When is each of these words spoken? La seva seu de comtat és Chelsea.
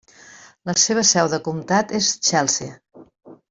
La 0.69 0.75
seva 0.83 1.03
seu 1.11 1.29
de 1.35 1.41
comtat 1.49 1.95
és 2.01 2.11
Chelsea. 2.31 2.77